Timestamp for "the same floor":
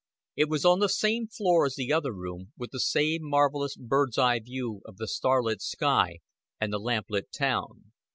0.79-1.63